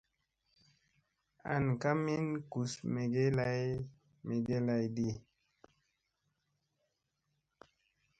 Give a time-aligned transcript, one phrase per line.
[1.53, 3.63] An ka min gus mege lay
[4.25, 5.07] megeblayɗi.